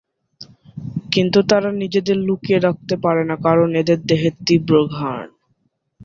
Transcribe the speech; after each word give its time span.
কিন্তু 1.11 1.39
তারা 1.43 1.69
নিজেদের 1.81 2.17
লুকিয়ে 2.27 2.59
রাখতে 2.59 2.95
পারে 3.03 3.23
না, 3.25 3.35
কারণ 3.45 3.69
এদের 3.81 3.99
দেহের 4.09 4.35
তীব্র 4.47 4.73
ঘ্রাণ। 4.87 5.27